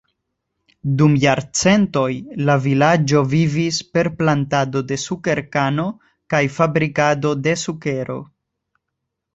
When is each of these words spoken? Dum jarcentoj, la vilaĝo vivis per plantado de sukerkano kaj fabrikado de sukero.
Dum 1.01 1.17
jarcentoj, 1.23 2.07
la 2.47 2.55
vilaĝo 2.63 3.21
vivis 3.35 3.79
per 3.99 4.11
plantado 4.23 4.85
de 4.93 5.01
sukerkano 5.05 5.87
kaj 6.35 6.43
fabrikado 6.59 7.37
de 7.49 7.57
sukero. 7.69 8.19